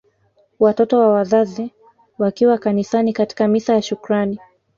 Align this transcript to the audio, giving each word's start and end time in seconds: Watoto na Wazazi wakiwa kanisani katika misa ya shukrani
Watoto 0.59 0.99
na 1.01 1.07
Wazazi 1.07 1.71
wakiwa 2.17 2.57
kanisani 2.57 3.13
katika 3.13 3.47
misa 3.47 3.73
ya 3.73 3.81
shukrani 3.81 4.39